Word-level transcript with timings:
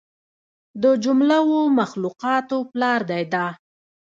د 0.83 0.85
جمله 1.03 1.37
و 1.49 1.51
مخلوقاتو 1.79 2.57
پلار 2.71 3.01
دى 3.09 3.21
دا. 3.33 3.45